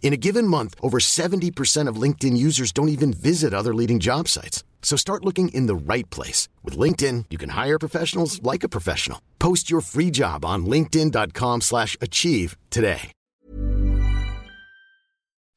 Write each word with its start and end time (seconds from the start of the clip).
In 0.00 0.14
a 0.14 0.16
given 0.16 0.46
month, 0.46 0.74
over 0.80 0.98
70% 0.98 1.86
of 1.86 2.02
LinkedIn 2.02 2.36
users 2.36 2.72
don't 2.72 2.88
even 2.88 3.12
visit 3.12 3.52
other 3.52 3.74
leading 3.74 3.98
job 3.98 4.26
sites. 4.26 4.64
So 4.80 4.96
start 4.96 5.24
looking 5.26 5.50
in 5.50 5.66
the 5.66 5.92
right 5.92 6.08
place. 6.08 6.48
With 6.64 6.78
LinkedIn, 6.78 7.26
you 7.28 7.36
can 7.36 7.50
hire 7.50 7.78
professionals 7.78 8.42
like 8.42 8.64
a 8.64 8.70
professional. 8.70 9.20
Post 9.38 9.70
your 9.70 9.82
free 9.82 10.10
job 10.10 10.46
on 10.46 10.64
linkedin.com 10.64 11.60
slash 11.60 11.94
achieve 12.00 12.56
today. 12.70 13.12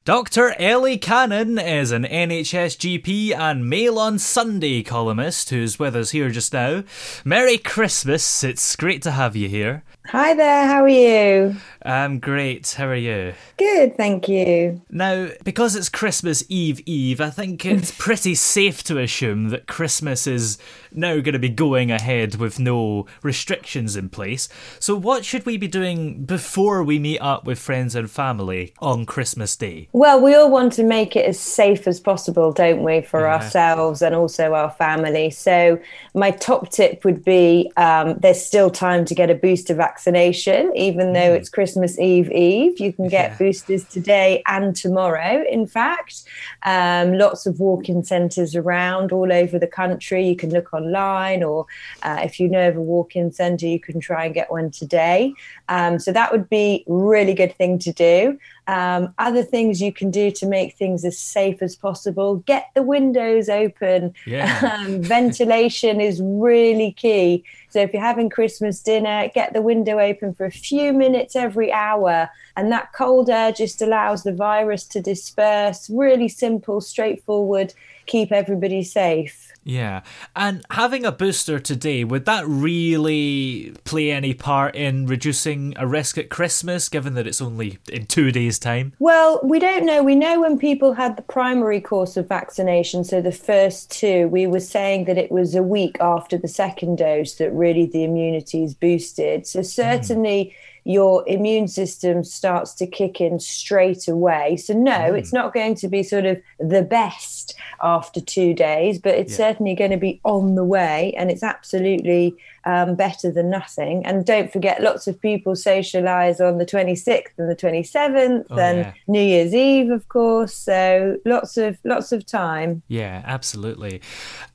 Dr. 0.04 0.56
Ellie 0.58 0.98
Cannon 0.98 1.60
is 1.60 1.92
an 1.92 2.06
NHS 2.06 2.76
GP 3.04 3.38
and 3.38 3.70
Mail 3.70 4.00
on 4.00 4.18
Sunday 4.18 4.82
columnist 4.82 5.52
who's 5.52 5.78
with 5.78 5.96
us 5.96 6.10
here 6.10 6.32
just 6.32 6.54
now. 6.54 6.84
Merry 7.24 7.60
Christmas, 7.60 8.44
it's 8.44 8.76
great 8.76 9.04
to 9.04 9.12
have 9.12 9.36
you 9.36 9.48
here. 9.48 9.84
Hi 10.08 10.34
there, 10.34 10.66
how 10.66 10.82
are 10.82 10.88
you? 10.90 11.56
I'm 11.84 12.20
great, 12.20 12.70
how 12.78 12.88
are 12.88 12.96
you? 12.96 13.34
Good, 13.58 13.98
thank 13.98 14.30
you. 14.30 14.82
Now, 14.90 15.30
because 15.44 15.76
it's 15.76 15.90
Christmas 15.90 16.44
Eve 16.48 16.80
Eve, 16.86 17.20
I 17.20 17.32
think 17.32 17.66
it's 17.66 17.92
pretty 17.98 18.36
safe 18.36 18.84
to 18.84 19.00
assume 19.00 19.50
that 19.50 19.66
Christmas 19.66 20.28
is 20.28 20.60
now 20.92 21.16
going 21.16 21.34
to 21.34 21.40
be 21.40 21.50
going 21.50 21.90
ahead 21.90 22.36
with 22.36 22.60
no 22.60 23.08
restrictions 23.24 23.96
in 23.96 24.10
place. 24.10 24.48
So, 24.80 24.96
what 24.96 25.26
should 25.26 25.46
we 25.46 25.58
be 25.58 25.68
doing 25.68 26.24
before 26.26 26.84
we 26.84 27.00
meet 27.00 27.20
up 27.20 27.46
with 27.46 27.58
friends 27.58 27.96
and 27.96 28.12
family 28.12 28.74
on 28.80 29.06
Christmas 29.06 29.56
Day? 29.56 29.88
Well, 29.92 30.22
we 30.22 30.36
all 30.36 30.52
want 30.52 30.74
to 30.74 30.84
make 30.84 31.16
it 31.16 31.26
as 31.26 31.40
safe 31.40 31.88
as 31.88 32.00
possible, 32.00 32.52
don't 32.52 32.84
we, 32.84 33.02
for 33.02 33.22
yeah. 33.22 33.36
ourselves 33.36 34.04
and 34.04 34.14
also 34.14 34.54
our 34.54 34.70
family. 34.70 35.32
So, 35.32 35.80
my 36.14 36.30
top 36.30 36.70
tip 36.70 37.04
would 37.06 37.26
be 37.26 37.72
um, 37.76 38.20
there's 38.20 38.44
still 38.46 38.70
time 38.70 39.04
to 39.06 39.16
get 39.16 39.32
a 39.32 39.36
booster 39.36 39.74
vaccination, 39.74 40.72
even 40.76 41.14
though 41.14 41.32
mm. 41.32 41.38
it's 41.38 41.50
Christmas 41.50 41.71
Eve 41.78 42.32
Eve. 42.32 42.80
You 42.80 42.94
can 42.94 43.08
get 43.08 43.32
yeah. 43.32 43.38
boosters 43.38 43.84
today 43.86 44.44
and 44.48 44.76
tomorrow, 44.76 45.44
in 45.50 45.68
fact. 45.68 46.24
Um, 46.64 47.14
lots 47.14 47.46
of 47.46 47.60
walk 47.60 47.90
in 47.90 48.04
centres 48.04 48.56
around 48.56 49.12
all 49.12 49.32
over 49.32 49.60
the 49.60 49.68
country. 49.68 50.28
You 50.28 50.36
can 50.36 50.50
look 50.50 50.74
online, 50.74 51.44
or 51.44 51.66
uh, 52.04 52.22
if 52.24 52.40
you 52.40 52.50
know 52.50 52.68
of 52.68 52.78
a 52.78 52.82
walk 52.82 53.16
in 53.16 53.32
centre, 53.32 53.68
you 53.68 53.80
can 53.80 54.00
try 54.00 54.26
and 54.26 54.34
get 54.34 54.52
one 54.52 54.72
today. 54.72 55.34
Um, 55.70 56.00
so, 56.00 56.12
that 56.12 56.32
would 56.32 56.50
be 56.50 56.84
really 56.88 57.34
good 57.34 57.56
thing 57.56 57.80
to 57.80 57.92
do. 57.92 58.38
Um, 58.68 59.14
other 59.18 59.44
things 59.44 59.82
you 59.82 59.92
can 59.92 60.12
do 60.12 60.32
to 60.32 60.46
make 60.46 60.76
things 60.76 61.04
as 61.04 61.18
safe 61.18 61.62
as 61.62 61.76
possible 61.76 62.38
get 62.38 62.70
the 62.76 62.84
windows 62.84 63.50
open. 63.50 64.14
Yeah. 64.26 64.60
Um, 64.82 65.02
ventilation 65.02 66.00
is 66.00 66.22
really 66.24 66.92
key. 66.94 67.44
So 67.70 67.80
if 67.80 67.94
you're 67.94 68.02
having 68.02 68.30
Christmas 68.30 68.82
dinner, 68.82 69.30
get 69.34 69.54
the 69.54 69.62
window 69.62 70.00
open 70.00 70.34
for 70.34 70.46
a 70.46 70.52
few 70.52 70.94
minutes 70.94 71.36
every 71.36 71.72
hour. 71.72 72.30
And 72.56 72.72
that 72.72 72.94
cold 72.94 73.30
air 73.30 73.52
just 73.52 73.82
allows 73.82 74.24
the 74.24 74.34
virus 74.34 74.86
to 74.88 75.02
disperse. 75.02 75.90
Really 75.90 76.28
simple, 76.28 76.82
straightforward, 76.82 77.74
keep 78.06 78.32
everybody 78.32 78.84
safe. 78.84 79.52
Yeah. 79.64 80.02
And 80.36 80.66
having 80.72 81.06
a 81.06 81.12
booster 81.12 81.60
today, 81.60 82.04
would 82.04 82.26
that 82.26 82.48
really 82.48 83.74
play 83.84 84.12
any 84.12 84.34
part 84.34 84.76
in 84.76 85.06
reducing 85.06 85.76
a 85.78 85.86
risk 85.86 86.18
at 86.18 86.30
Christmas, 86.30 86.90
given 86.90 87.14
that 87.14 87.28
it's 87.28 87.42
only 87.42 87.78
in 87.92 88.06
two 88.06 88.32
days' 88.32 88.51
time? 88.60 88.94
Well, 89.00 89.40
we 89.44 89.60
don't 89.60 89.86
know. 89.86 90.04
We 90.04 90.16
know 90.16 90.42
when 90.42 90.58
people 90.58 90.94
had 90.94 91.16
the 91.16 91.22
primary 91.22 91.82
course 91.82 92.18
of 92.18 92.28
vaccination, 92.28 93.04
so 93.04 93.22
the 93.22 93.32
first 93.32 93.92
two, 93.92 94.28
we 94.28 94.48
were 94.48 94.60
saying 94.60 95.06
that 95.06 95.18
it 95.18 95.32
was 95.32 95.56
a 95.56 95.64
week 95.64 95.98
after 96.00 96.38
the 96.38 96.48
second 96.48 96.98
dose 96.98 97.36
that 97.36 97.52
really 97.52 97.86
the 97.86 98.04
immunity 98.04 98.64
is 98.64 98.74
boosted. 98.74 99.48
So 99.48 99.62
certainly. 99.62 100.46
Mm 100.46 100.54
your 100.84 101.24
immune 101.28 101.68
system 101.68 102.24
starts 102.24 102.74
to 102.74 102.88
kick 102.88 103.22
in 103.22 103.40
straight 103.40 104.08
away. 104.08 104.58
So, 104.58 104.74
no, 104.74 104.92
mm. 104.92 105.18
it's 105.18 105.32
not 105.32 105.54
going 105.54 105.76
to 105.76 105.88
be 105.88 106.02
sort 106.02 106.26
of 106.26 106.42
the 106.60 106.82
best 106.82 107.56
after 107.84 108.20
two 108.20 108.54
days, 108.54 108.98
but 108.98 109.14
it's 109.14 109.34
yeah. 109.34 109.50
certainly 109.50 109.76
going 109.76 109.92
to 109.92 109.98
be 109.98 110.20
on 110.24 110.56
the 110.56 110.64
way. 110.64 111.14
And 111.18 111.30
it's 111.30 111.44
absolutely 111.44 112.36
um, 112.66 112.96
better 112.96 113.32
than 113.32 113.50
nothing. 113.50 114.06
And 114.06 114.26
don't 114.26 114.52
forget, 114.52 114.82
lots 114.82 115.08
of 115.08 115.20
people 115.20 115.56
socialize 115.56 116.40
on 116.40 116.58
the 116.58 116.66
26th 116.66 117.38
and 117.38 117.50
the 117.50 117.56
27th 117.56 118.46
oh, 118.50 118.60
and 118.60 118.80
yeah. 118.80 118.94
New 119.08 119.22
Year's 119.22 119.54
Eve, 119.54 119.92
of 119.92 120.08
course. 120.10 120.54
So 120.54 121.18
lots 121.26 121.58
of 121.58 121.78
lots 121.84 122.12
of 122.12 122.26
time. 122.26 122.84
Yeah, 122.88 123.24
absolutely. 123.26 124.02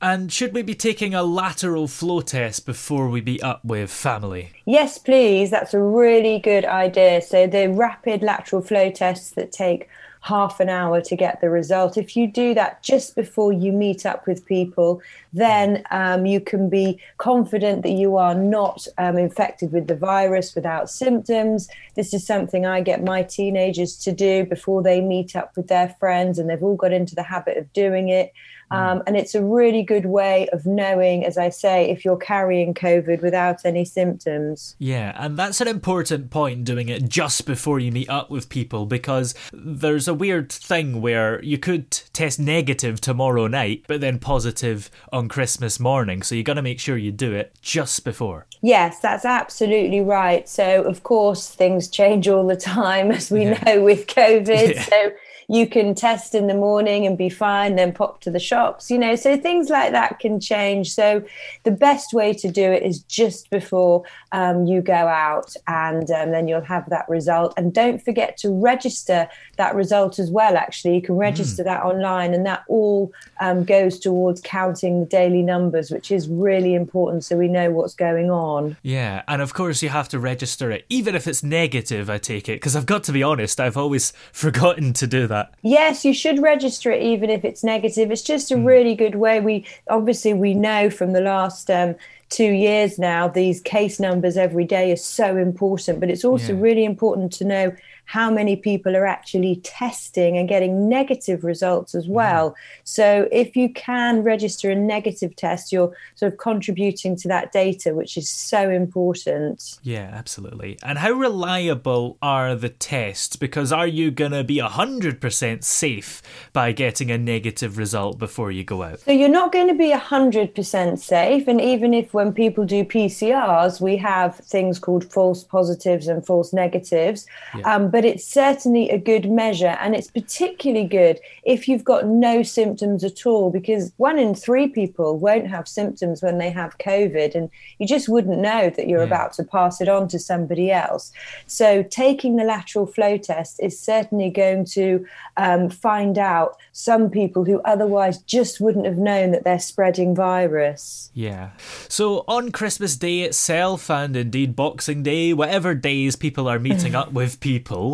And 0.01 0.31
should 0.31 0.53
we 0.53 0.61
be 0.61 0.75
taking 0.75 1.13
a 1.13 1.23
lateral 1.23 1.87
flow 1.87 2.21
test 2.21 2.65
before 2.65 3.09
we 3.09 3.21
meet 3.21 3.43
up 3.43 3.63
with 3.63 3.89
family? 3.89 4.51
Yes, 4.65 4.97
please. 4.97 5.49
That's 5.49 5.73
a 5.73 5.81
really 5.81 6.39
good 6.39 6.65
idea. 6.65 7.21
So 7.21 7.47
the 7.47 7.67
rapid 7.67 8.21
lateral 8.21 8.61
flow 8.61 8.91
tests 8.91 9.31
that 9.31 9.51
take 9.51 9.89
half 10.27 10.59
an 10.59 10.69
hour 10.69 10.99
to 11.01 11.15
get 11.15 11.39
the 11.39 11.49
result. 11.49 11.97
If 11.97 12.17
you 12.17 12.27
do 12.27 12.53
that 12.53 12.83
just 12.83 13.15
before 13.15 13.53
you 13.53 13.71
meet 13.71 14.05
up 14.05 14.27
with 14.27 14.45
people, 14.45 15.01
then 15.31 15.83
um, 15.91 16.25
you 16.25 16.41
can 16.41 16.69
be 16.69 16.99
confident 17.17 17.83
that 17.83 17.91
you 17.91 18.17
are 18.17 18.35
not 18.35 18.85
um, 18.97 19.17
infected 19.17 19.71
with 19.71 19.87
the 19.87 19.95
virus 19.95 20.53
without 20.53 20.89
symptoms. 20.89 21.69
This 21.95 22.13
is 22.13 22.25
something 22.25 22.65
I 22.65 22.81
get 22.81 23.03
my 23.03 23.23
teenagers 23.23 23.95
to 23.99 24.11
do 24.11 24.45
before 24.45 24.83
they 24.83 24.99
meet 24.99 25.35
up 25.35 25.55
with 25.55 25.67
their 25.67 25.95
friends, 25.99 26.39
and 26.39 26.49
they've 26.49 26.63
all 26.63 26.75
got 26.75 26.91
into 26.91 27.15
the 27.15 27.23
habit 27.23 27.57
of 27.57 27.71
doing 27.71 28.09
it. 28.09 28.33
Mm. 28.71 28.77
Um, 28.77 29.03
and 29.07 29.15
it's 29.15 29.35
a 29.35 29.43
really 29.43 29.83
good 29.83 30.05
way 30.05 30.47
of 30.49 30.65
knowing, 30.65 31.25
as 31.25 31.37
I 31.37 31.49
say, 31.49 31.89
if 31.89 32.03
you're 32.03 32.17
carrying 32.17 32.73
COVID 32.73 33.21
without 33.21 33.65
any 33.65 33.85
symptoms. 33.85 34.75
Yeah, 34.79 35.13
and 35.15 35.37
that's 35.37 35.61
an 35.61 35.67
important 35.67 36.29
point 36.29 36.65
doing 36.65 36.89
it 36.89 37.07
just 37.07 37.45
before 37.45 37.79
you 37.79 37.91
meet 37.91 38.09
up 38.09 38.29
with 38.29 38.49
people 38.49 38.85
because 38.85 39.33
there's 39.53 40.07
a 40.07 40.13
weird 40.13 40.51
thing 40.51 41.01
where 41.01 41.43
you 41.43 41.57
could 41.57 41.91
test 42.13 42.39
negative 42.39 42.99
tomorrow 42.99 43.47
night, 43.47 43.85
but 43.87 44.01
then 44.01 44.19
positive 44.19 44.89
on 45.11 45.29
Christmas 45.29 45.79
morning. 45.79 46.21
So 46.21 46.35
you've 46.35 46.45
got 46.45 46.55
to 46.55 46.61
make 46.61 46.79
sure 46.79 46.97
you 46.97 47.11
do 47.11 47.33
it 47.33 47.55
just 47.61 48.03
before. 48.03 48.47
Yes, 48.61 48.99
that's 48.99 49.25
absolutely 49.25 50.01
right. 50.01 50.47
So, 50.49 50.83
of 50.83 51.03
course, 51.03 51.49
things 51.49 51.87
change 51.87 52.27
all 52.27 52.45
the 52.45 52.55
time, 52.55 53.11
as 53.17 53.31
we 53.31 53.45
yeah. 53.45 53.63
know 53.65 53.83
with 53.83 54.07
COVID. 54.07 54.47
Yeah. 54.77 54.83
So, 54.83 55.11
you 55.49 55.65
can 55.65 55.95
test 55.95 56.35
in 56.35 56.47
the 56.47 56.53
morning 56.53 57.05
and 57.05 57.17
be 57.17 57.29
fine, 57.29 57.75
then 57.75 57.93
pop 57.93 58.19
to 58.21 58.29
the 58.29 58.39
shops, 58.39 58.91
you 58.91 58.97
know. 58.97 59.15
So 59.15 59.37
things 59.37 59.69
like 59.69 59.91
that 59.91 60.19
can 60.19 60.41
change. 60.41 60.93
So 60.93 61.23
the 61.63 61.71
best 61.71 62.13
way 62.13 62.33
to 62.33 62.51
do 62.51 62.69
it 62.69 62.83
is 62.83 62.99
just 63.03 63.49
before 63.49 64.03
um, 64.33 64.65
you 64.65 64.81
go 64.81 64.93
out, 64.93 65.55
and 65.67 66.09
um, 66.11 66.31
then 66.31 66.49
you'll 66.49 66.61
have 66.61 66.89
that 66.89 67.07
result. 67.07 67.53
And 67.55 67.73
don't 67.73 68.03
forget 68.03 68.35
to 68.37 68.49
register 68.51 69.29
that 69.55 69.73
result 69.73 70.19
as 70.19 70.29
well. 70.29 70.57
Actually, 70.57 70.95
you 70.95 71.01
can 71.01 71.15
hmm. 71.15 71.21
register 71.21 71.63
mm. 71.63 71.67
that 71.67 71.83
online, 71.83 72.33
and 72.33 72.45
that 72.45 72.65
all 72.67 73.13
um, 73.39 73.63
goes 73.63 73.99
towards 73.99 74.41
counting 74.41 74.99
the 74.99 75.05
daily 75.05 75.43
numbers, 75.43 75.91
which 75.91 76.11
is 76.11 76.27
really 76.27 76.75
important 76.75 77.23
so 77.23 77.37
we 77.37 77.47
know 77.47 77.71
what's 77.71 77.93
going 77.93 78.29
on. 78.29 78.75
Yeah, 78.81 79.23
and 79.29 79.41
of 79.41 79.53
course 79.53 79.81
you 79.81 79.89
have 79.89 80.09
to 80.09 80.19
register 80.19 80.71
it, 80.71 80.85
even 80.89 81.15
if 81.15 81.25
it's 81.25 81.41
negative. 81.41 82.09
I 82.09 82.17
take 82.17 82.49
it 82.49 82.55
because 82.55 82.75
I've 82.75 82.85
got 82.85 83.05
to 83.05 83.13
be 83.13 83.23
honest, 83.23 83.61
I've 83.61 83.77
always 83.77 84.11
forgotten 84.33 84.91
to 84.93 85.07
do 85.07 85.25
that 85.27 85.36
that? 85.37 85.53
Yes, 85.61 86.05
you 86.05 86.13
should 86.13 86.39
register 86.39 86.91
it 86.91 87.01
even 87.01 87.29
if 87.29 87.45
it's 87.45 87.63
negative. 87.63 88.11
It's 88.11 88.21
just 88.21 88.51
a 88.51 88.55
mm. 88.55 88.65
really 88.65 88.95
good 88.95 89.15
way. 89.15 89.39
We 89.39 89.65
obviously 89.89 90.33
we 90.33 90.53
know 90.53 90.89
from 90.89 91.13
the 91.13 91.21
last 91.21 91.69
um, 91.69 91.95
two 92.29 92.51
years 92.51 92.99
now 92.99 93.27
these 93.27 93.61
case 93.61 93.99
numbers 93.99 94.37
every 94.37 94.65
day 94.65 94.91
are 94.91 94.97
so 94.97 95.37
important, 95.37 95.99
but 95.99 96.09
it's 96.09 96.25
also 96.25 96.53
yeah. 96.53 96.61
really 96.61 96.85
important 96.85 97.31
to 97.33 97.45
know 97.45 97.75
how 98.07 98.31
many 98.31 98.55
people 98.55 98.95
are 98.95 99.05
actually 99.05 99.57
testing 99.57 100.37
and 100.37 100.47
getting 100.47 100.87
negative 100.87 101.43
results 101.43 101.93
as 101.93 102.07
well. 102.07 102.55
So 102.85 103.27
if 103.33 103.57
you 103.57 103.71
can 103.71 104.23
register 104.23 104.71
a 104.71 104.75
negative 104.75 105.35
test, 105.35 105.73
you're 105.73 105.93
sort 106.15 106.31
of 106.31 106.39
contributing 106.39 107.17
to 107.17 107.27
that 107.27 107.51
data, 107.51 107.93
which 107.93 108.15
is 108.15 108.29
so 108.29 108.69
important. 108.69 109.77
Yeah, 109.83 110.09
absolutely. 110.13 110.79
And 110.81 110.97
how 110.99 111.11
reliable 111.11 112.17
are 112.21 112.55
the 112.55 112.69
tests? 112.69 113.35
Because 113.35 113.73
are 113.73 113.87
you 113.87 114.09
going 114.09 114.31
to 114.31 114.45
be 114.45 114.57
100% 114.57 115.63
safe 115.65 116.21
by 116.53 116.71
getting 116.71 117.11
a 117.11 117.17
negative 117.17 117.77
result 117.77 118.17
before 118.17 118.51
you 118.51 118.63
go 118.63 118.83
out? 118.83 119.01
So 119.01 119.11
you're 119.11 119.27
not 119.27 119.51
going 119.51 119.67
to 119.67 119.73
be 119.73 119.91
100% 119.91 120.97
safe. 120.97 121.47
And 121.47 121.59
even 121.59 121.93
if 121.93 122.13
when 122.13 122.31
people 122.31 122.65
do 122.65 122.85
PCRs, 122.85 123.81
we 123.81 123.97
have 123.97 124.37
things 124.37 124.79
called 124.79 125.11
false 125.11 125.43
positives 125.43 126.07
and 126.07 126.25
false 126.25 126.53
negatives, 126.53 127.27
yeah. 127.53 127.75
um, 127.75 127.91
but 127.97 128.05
it's 128.05 128.27
certainly 128.27 128.91
a 128.91 128.99
good 128.99 129.27
measure. 129.27 129.75
And 129.81 129.95
it's 129.95 130.11
particularly 130.11 130.87
good 130.87 131.19
if 131.41 131.67
you've 131.67 131.83
got 131.83 132.05
no 132.05 132.43
symptoms 132.43 133.03
at 133.03 133.25
all, 133.25 133.49
because 133.49 133.91
one 133.97 134.19
in 134.19 134.35
three 134.35 134.67
people 134.67 135.17
won't 135.17 135.47
have 135.47 135.67
symptoms 135.67 136.21
when 136.21 136.37
they 136.37 136.51
have 136.51 136.77
COVID. 136.77 137.33
And 137.33 137.49
you 137.79 137.87
just 137.87 138.07
wouldn't 138.07 138.37
know 138.37 138.69
that 138.69 138.87
you're 138.87 138.99
yeah. 138.99 139.05
about 139.05 139.33
to 139.33 139.43
pass 139.43 139.81
it 139.81 139.89
on 139.89 140.07
to 140.09 140.19
somebody 140.19 140.71
else. 140.71 141.11
So 141.47 141.81
taking 141.81 142.35
the 142.35 142.43
lateral 142.43 142.85
flow 142.85 143.17
test 143.17 143.59
is 143.63 143.79
certainly 143.79 144.29
going 144.29 144.65
to 144.65 145.03
um, 145.37 145.67
find 145.67 146.19
out 146.19 146.55
some 146.73 147.09
people 147.09 147.45
who 147.45 147.59
otherwise 147.61 148.19
just 148.19 148.61
wouldn't 148.61 148.85
have 148.85 148.99
known 148.99 149.31
that 149.31 149.43
they're 149.43 149.57
spreading 149.57 150.13
virus. 150.13 151.09
Yeah. 151.15 151.49
So 151.89 152.23
on 152.27 152.51
Christmas 152.51 152.95
Day 152.95 153.21
itself, 153.21 153.89
and 153.89 154.15
indeed 154.15 154.55
Boxing 154.55 155.01
Day, 155.01 155.33
whatever 155.33 155.73
days 155.73 156.15
people 156.15 156.47
are 156.47 156.59
meeting 156.59 156.93
up 157.01 157.11
with 157.11 157.39
people, 157.39 157.86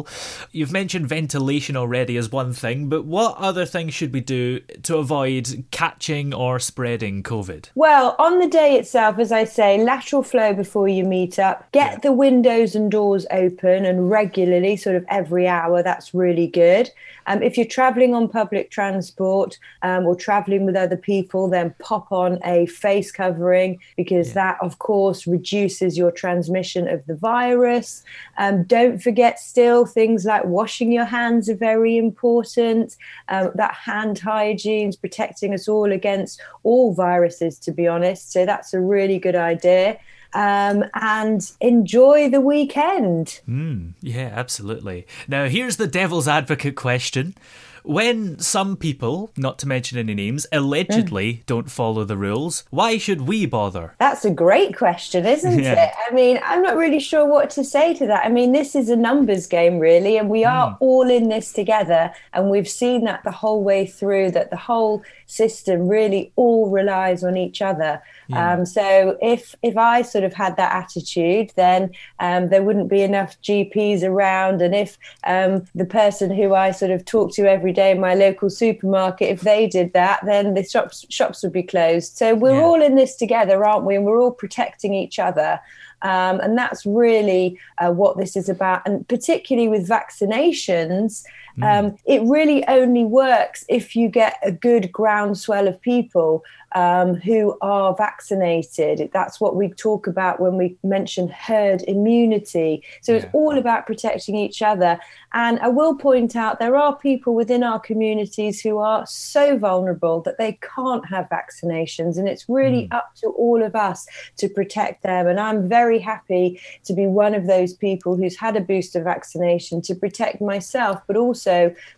you've 0.51 0.72
mentioned 0.72 1.07
ventilation 1.07 1.75
already 1.75 2.18
as 2.18 2.31
one 2.31 2.54
thing, 2.54 2.90
but 2.90 3.06
what 3.06 3.38
other 3.38 3.66
things 3.66 3.94
should 3.94 4.13
we 4.13 4.22
do 4.22 4.60
to 4.84 4.98
avoid 4.98 5.66
catching 5.72 6.34
or 6.34 6.60
spreading 6.60 7.24
COVID? 7.24 7.69
Well, 7.75 8.16
on 8.19 8.40
the 8.40 8.48
day 8.48 8.78
itself, 8.78 9.19
as 9.19 9.31
I 9.31 9.44
say, 9.44 9.84
lateral 9.84 10.24
flow 10.24 10.54
before 10.54 10.88
you 10.88 11.04
meet 11.04 11.40
up, 11.40 11.72
get 11.72 11.92
yeah. 11.92 12.00
the 12.00 12.12
windows 12.12 12.75
and 12.75 12.92
doors 12.92 13.25
open 13.31 13.86
and 13.86 14.10
regularly, 14.10 14.75
sort 14.78 14.95
of 14.95 15.06
every 15.07 15.48
hour. 15.48 15.84
That's 15.84 16.13
really 16.13 16.48
good. 16.48 16.89
Um, 17.25 17.42
if 17.42 17.57
you're 17.57 17.66
traveling 17.66 18.13
on 18.13 18.28
public 18.28 18.69
transport 18.69 19.57
um, 19.81 20.06
or 20.06 20.16
traveling 20.16 20.66
with 20.66 20.75
other 20.75 20.98
people, 20.98 21.48
then 21.48 21.74
pop 21.80 22.12
on 22.12 22.39
a 22.44 22.66
face 22.66 23.12
covering 23.12 23.80
because 23.96 24.30
yeah. 24.30 24.34
that, 24.34 24.57
of 24.62 24.80
course, 24.80 25.25
reduces 25.25 25.98
your 25.98 26.12
transmission 26.12 26.88
of 26.88 27.06
the 27.06 27.16
virus. 27.16 28.04
Um, 28.38 28.63
don't 28.63 29.01
forget, 29.01 29.39
still, 29.39 29.82
things 29.85 30.25
like 30.25 30.45
washing 30.45 30.91
your 30.91 31.06
hands 31.06 31.50
are 31.50 31.56
very 31.56 31.97
important. 31.97 32.97
Um, 33.30 33.51
that 33.56 33.74
hand 33.74 34.19
hygiene 34.19 34.89
is 34.89 34.95
protecting 34.95 35.53
us 35.53 35.68
all 35.68 35.91
against 35.91 36.41
all 36.63 36.94
viruses, 36.94 37.59
to 37.59 37.71
be 37.71 37.88
honest. 37.88 38.31
So 38.31 38.45
that's 38.45 38.74
a 38.74 38.80
really 38.80 39.19
good 39.19 39.35
idea 39.35 40.00
um, 40.33 40.83
and 40.95 41.51
enjoy 41.62 42.30
the 42.30 42.41
weekend. 42.41 43.41
Mm, 43.47 43.94
yeah, 44.01 44.31
absolutely. 44.33 45.06
Now, 45.27 45.47
here's 45.47 45.77
the 45.77 45.88
devil's 45.88 46.27
advocate 46.27 46.75
question. 46.75 47.36
When 47.83 48.39
some 48.39 48.77
people, 48.77 49.31
not 49.35 49.59
to 49.59 49.68
mention 49.68 49.97
any 49.97 50.13
names, 50.13 50.47
allegedly 50.51 51.33
mm. 51.33 51.45
don't 51.45 51.69
follow 51.69 52.06
the 52.06 52.18
rules, 52.18 52.63
why 52.69 52.97
should 52.97 53.21
we 53.21 53.45
bother? 53.45 53.94
That's 54.00 54.24
a 54.24 54.31
great 54.31 54.75
question, 54.75 55.25
isn't 55.25 55.59
yeah. 55.63 55.85
it? 55.85 55.94
I 56.09 56.13
mean, 56.13 56.39
I'm 56.44 56.62
not 56.62 56.77
really 56.77 57.00
sure 57.00 57.25
what 57.25 57.50
to 57.51 57.63
say 57.63 57.94
to 57.95 58.07
that. 58.07 58.25
I 58.25 58.30
mean, 58.30 58.53
this 58.53 58.75
is 58.75 58.89
a 58.89 58.95
numbers 58.95 59.47
game, 59.47 59.80
really, 59.80 60.18
and 60.18 60.30
we 60.30 60.45
are 60.45 60.71
mm. 60.71 60.77
all 60.80 61.09
in 61.09 61.27
this 61.30 61.51
together. 61.51 62.13
And 62.31 62.50
we've 62.50 62.69
seen 62.69 63.03
that 63.03 63.24
the 63.24 63.31
whole 63.31 63.63
way 63.63 63.86
through, 63.86 64.31
that 64.31 64.50
the 64.50 64.57
whole 64.57 65.03
system 65.25 65.88
really 65.88 66.31
all 66.36 66.69
relies 66.69 67.24
on 67.24 67.36
each 67.36 67.62
other. 67.62 68.01
Yeah. 68.27 68.53
Um, 68.53 68.65
so 68.65 69.18
if 69.21 69.56
if 69.62 69.75
I 69.77 70.01
sort 70.03 70.24
of 70.24 70.33
had 70.33 70.56
that 70.57 70.71
attitude, 70.71 71.51
then 71.56 71.91
um, 72.19 72.50
there 72.50 72.63
wouldn't 72.63 72.89
be 72.89 73.01
enough 73.01 73.39
GPs 73.41 74.03
around, 74.03 74.62
and 74.62 74.74
if 74.74 74.97
um, 75.25 75.65
the 75.75 75.86
person 75.86 76.31
who 76.31 76.53
I 76.53 76.71
sort 76.71 76.91
of 76.91 77.03
talk 77.03 77.33
to 77.33 77.50
every 77.50 77.73
day 77.74 77.92
in 77.92 78.00
my 78.00 78.14
local 78.14 78.50
supermarket, 78.50 79.30
if 79.30 79.42
they 79.42 79.68
did 79.68 79.94
that, 79.94 80.22
then 80.25 80.54
the 80.54 80.64
shops 80.64 81.06
shops 81.10 81.44
would 81.44 81.52
be 81.52 81.64
closed. 81.64 82.18
So 82.18 82.36
we're 82.36 82.56
yeah. 82.56 82.64
all 82.64 82.81
in 82.81 82.96
this 82.96 83.16
together, 83.16 83.66
aren't 83.66 83.86
we? 83.86 83.96
And 83.96 84.06
we're 84.06 84.22
all 84.22 84.31
protecting 84.31 84.94
each 84.94 85.20
other. 85.20 85.60
Um, 86.04 86.40
and 86.42 86.58
that's 86.58 86.86
really 86.86 87.58
uh, 87.78 87.92
what 87.92 88.18
this 88.18 88.36
is 88.36 88.50
about. 88.50 88.81
And 88.86 89.08
particularly 89.08 89.70
with 89.70 89.88
vaccinations, 89.88 91.24
mm. 91.57 91.63
um, 91.63 91.95
it 92.05 92.21
really 92.23 92.65
only 92.67 93.05
works 93.05 93.65
if 93.69 93.95
you 93.95 94.09
get 94.09 94.38
a 94.44 94.51
good 94.51 94.91
groundswell 94.91 95.67
of 95.67 95.79
people 95.81 96.44
um, 96.75 97.15
who 97.15 97.57
are 97.61 97.95
vaccinated. 97.95 99.09
That's 99.13 99.39
what 99.39 99.55
we 99.55 99.69
talk 99.69 100.07
about 100.07 100.39
when 100.39 100.57
we 100.57 100.75
mention 100.83 101.27
herd 101.27 101.83
immunity. 101.83 102.83
So 103.01 103.11
yeah. 103.11 103.19
it's 103.19 103.27
all 103.33 103.57
about 103.57 103.85
protecting 103.85 104.35
each 104.35 104.61
other. 104.61 105.00
And 105.33 105.59
I 105.59 105.67
will 105.67 105.95
point 105.95 106.35
out 106.35 106.59
there 106.59 106.75
are 106.75 106.95
people 106.95 107.33
within 107.35 107.63
our 107.63 107.79
communities 107.79 108.61
who 108.61 108.77
are 108.77 109.05
so 109.07 109.57
vulnerable 109.57 110.21
that 110.21 110.38
they 110.38 110.59
can't 110.75 111.05
have 111.07 111.29
vaccinations. 111.29 112.17
And 112.17 112.27
it's 112.27 112.47
really 112.47 112.88
mm. 112.88 112.94
up 112.95 113.15
to 113.17 113.27
all 113.27 113.63
of 113.63 113.75
us 113.75 114.07
to 114.38 114.47
protect 114.47 115.03
them. 115.03 115.27
And 115.27 115.39
I'm 115.39 115.67
very 115.67 116.00
happy 116.00 116.59
to 116.85 116.94
be 116.94 117.07
one 117.07 117.35
of 117.35 117.47
those 117.47 117.73
people 117.73 118.15
who's 118.15 118.35
had 118.35 118.55
a 118.55 118.61
booster 118.61 119.03
vaccination 119.03 119.81
to 119.83 119.95
protect 119.95 120.41
myself, 120.41 121.01
but 121.07 121.17
also 121.17 121.43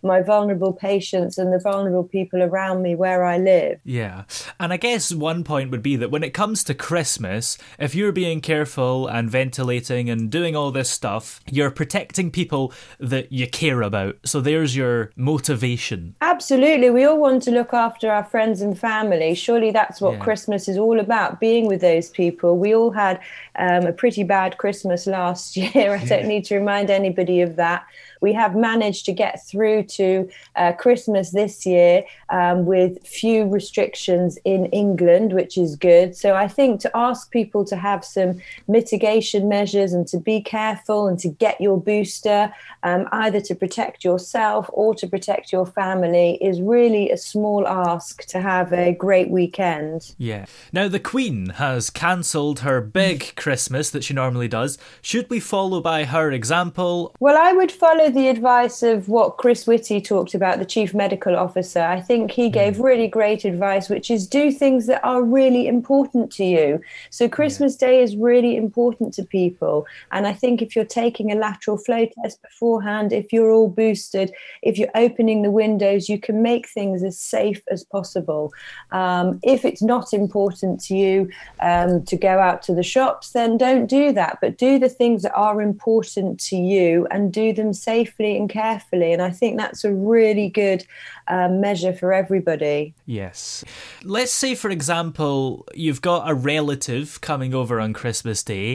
my 0.04 0.22
vulnerable 0.22 0.74
patients 0.74 1.38
and 1.38 1.54
the 1.54 1.60
vulnerable 1.60 2.04
people 2.04 2.42
around 2.42 2.82
me 2.82 2.96
where 2.96 3.24
I 3.24 3.38
live. 3.38 3.80
Yeah. 3.84 4.24
And 4.60 4.74
I 4.74 4.78
guess 4.78 5.14
one 5.14 5.44
point 5.44 5.72
would 5.72 5.84
be 5.84 5.96
that 5.96 6.12
when 6.12 6.24
it 6.24 6.34
comes 6.34 6.64
to 6.66 6.74
Christmas, 6.74 7.58
if 7.80 7.96
you're 7.96 8.12
being 8.12 8.42
careful 8.42 9.08
and 9.08 9.30
ventilating 9.30 10.10
and 10.10 10.30
doing 10.30 10.56
all 10.56 10.72
this 10.72 10.90
stuff, 10.90 11.42
you're 11.50 11.72
protecting 11.72 12.32
people 12.32 12.74
that 13.00 13.32
you 13.32 13.48
care 13.48 13.82
about. 13.82 14.18
So 14.26 14.42
there's 14.42 14.76
your 14.76 15.12
motivation. 15.16 16.16
Absolutely. 16.22 16.90
We 16.90 17.06
all 17.06 17.20
want 17.20 17.44
to 17.44 17.52
look 17.52 17.74
after 17.74 18.12
our 18.12 18.24
friends 18.24 18.62
and 18.62 18.78
family. 18.78 19.36
Surely 19.36 19.72
that's 19.72 20.02
what 20.02 20.14
yeah. 20.14 20.20
Christmas 20.20 20.68
is 20.68 20.78
all 20.78 21.00
about 21.00 21.40
being 21.40 21.68
with 21.68 21.82
those 21.82 22.10
people. 22.10 22.58
We 22.58 22.76
all 22.76 22.92
had 22.92 23.20
um, 23.58 23.86
a 23.86 23.94
pretty 23.94 24.24
bad 24.24 24.58
Christmas 24.58 25.08
last 25.08 25.56
year. 25.58 25.96
I 25.96 26.06
don't 26.06 26.28
need 26.28 26.46
to 26.46 26.56
remind 26.58 26.90
anybody 26.90 27.42
of 27.42 27.56
that 27.56 27.86
we 28.26 28.34
have 28.34 28.56
managed 28.56 29.06
to 29.06 29.14
get 29.14 29.46
through 29.46 29.84
to 29.84 30.28
uh, 30.56 30.74
Christmas 30.74 31.30
this 31.30 31.64
year 31.64 32.04
um, 32.30 32.66
with 32.66 33.06
few 33.06 33.48
restrictions 33.48 34.40
in 34.44 34.66
England, 34.68 35.34
which 35.34 35.60
is 35.60 35.76
good. 35.76 36.16
So 36.16 36.36
I 36.36 36.48
think 36.48 36.82
to 36.82 36.92
ask 36.96 37.30
people 37.30 37.64
to 37.66 37.76
have 37.76 38.04
some 38.04 38.42
mitigation 38.68 39.48
measures 39.48 39.94
and 39.94 40.08
to 40.08 40.18
be 40.18 40.42
careful 40.42 41.08
and 41.08 41.20
to 41.20 41.30
get 41.30 41.62
your 41.62 41.80
booster, 41.80 42.52
um, 42.82 43.08
either 43.12 43.42
to 43.42 43.54
protect 43.54 44.04
yourself 44.04 44.70
or 44.74 44.96
to 44.96 45.08
protect 45.08 45.52
your 45.52 45.68
family, 45.68 46.40
is 46.42 46.62
really 46.62 47.12
a 47.12 47.18
small 47.18 47.68
ask 47.68 48.26
to 48.26 48.42
have 48.42 48.74
a 48.74 48.94
great 48.94 49.30
weekend. 49.30 50.16
Yeah. 50.18 50.46
Now, 50.74 50.88
the 50.88 51.00
Queen 51.00 51.50
has 51.50 51.92
cancelled 51.92 52.62
her 52.62 52.82
big 52.82 53.36
Christmas 53.46 53.92
that 53.92 54.04
she 54.04 54.16
normally 54.16 54.48
does. 54.48 54.80
Should 55.04 55.30
we 55.30 55.40
follow 55.40 55.80
by 55.80 56.04
her 56.06 56.32
example? 56.32 57.14
Well, 57.20 57.38
I 57.38 57.54
would 57.54 57.72
follow 57.72 58.10
the 58.10 58.28
advice 58.30 58.82
of 58.82 59.08
what 59.08 59.38
Chris 59.38 59.68
Whitty 59.68 60.02
talked 60.02 60.34
about, 60.34 60.58
the 60.58 60.66
chief 60.66 60.96
medical 60.96 61.36
officer. 61.36 61.82
I 61.82 62.02
think 62.02 62.32
he 62.32 62.50
gave 62.50 62.78
hmm. 62.78 62.82
really 62.82 63.08
great 63.08 63.46
advice, 63.46 63.88
which 63.88 64.10
is 64.10 64.26
do 64.26 64.52
things 64.52 64.88
that 64.88 65.06
are 65.06 65.22
really 65.22 65.68
important 65.68 66.32
to 66.38 66.44
you. 66.44 66.82
So 67.12 67.30
Christmas. 67.30 67.76
Day 67.76 68.02
is 68.02 68.16
really 68.16 68.56
important 68.56 69.14
to 69.16 69.24
people. 69.24 69.86
And 70.12 70.26
I 70.26 70.34
think 70.34 70.62
if 70.62 70.76
you're 70.76 70.86
taking 71.04 71.32
a 71.32 71.36
lateral 71.36 71.78
flow 71.78 72.08
test 72.16 72.42
beforehand, 72.42 73.14
if 73.14 73.32
you're 73.34 73.52
all 73.52 73.70
boosted, 73.70 74.32
if 74.62 74.78
you're 74.78 74.96
opening 74.96 75.42
the 75.42 75.52
windows, 75.52 76.10
you 76.10 76.20
can 76.20 76.42
make 76.42 76.68
things 76.68 77.04
as 77.04 77.20
safe 77.20 77.62
as 77.70 77.84
possible. 77.84 78.54
Um, 78.92 79.40
if 79.44 79.66
it's 79.66 79.84
not 79.84 80.14
important 80.14 80.80
to 80.86 80.96
you 80.96 81.30
um, 81.60 82.04
to 82.06 82.16
go 82.16 82.40
out 82.40 82.62
to 82.64 82.74
the 82.74 82.84
shops, 82.84 83.35
then 83.36 83.58
don't 83.58 83.86
do 83.86 84.12
that. 84.14 84.40
But 84.42 84.58
do 84.58 84.80
the 84.80 84.90
things 84.90 85.22
that 85.22 85.36
are 85.36 85.62
important 85.62 86.40
to 86.46 86.56
you 86.56 87.06
and 87.12 87.32
do 87.32 87.54
them 87.54 87.74
safely 87.74 88.36
and 88.38 88.50
carefully. 88.50 89.14
And 89.14 89.22
I 89.22 89.30
think 89.30 89.58
that's 89.58 89.84
a 89.84 89.94
really 89.94 90.50
good 90.50 90.86
um, 91.28 91.62
measure 91.62 91.94
for 91.94 92.14
everybody. 92.14 92.96
Yes. 93.06 93.64
Let's 94.04 94.32
say, 94.32 94.56
for 94.56 94.70
example, 94.70 95.68
you've 95.76 96.02
got 96.02 96.30
a 96.30 96.34
relative 96.34 97.22
coming 97.22 97.54
over 97.54 97.80
on 97.80 97.94
Christmas 97.94 98.42
Day. 98.42 98.75